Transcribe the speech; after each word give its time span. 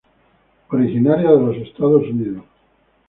Originaria 0.69 1.29
de 1.33 1.39
los 1.39 1.57
Estados 1.57 2.01
Unidos. 2.05 2.43